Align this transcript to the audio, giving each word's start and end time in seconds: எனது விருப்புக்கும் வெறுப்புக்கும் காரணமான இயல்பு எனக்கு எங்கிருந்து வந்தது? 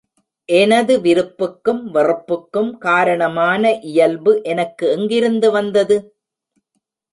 எனது 0.49 0.93
விருப்புக்கும் 1.01 1.83
வெறுப்புக்கும் 1.91 2.71
காரணமான 2.79 3.61
இயல்பு 3.83 4.41
எனக்கு 4.45 4.87
எங்கிருந்து 4.91 5.51
வந்தது? 5.51 5.99